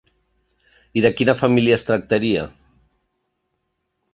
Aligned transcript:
I 0.99 1.03
de 1.05 1.11
quina 1.19 1.35
família 1.41 1.77
es 1.81 1.85
tractaria? 1.91 2.47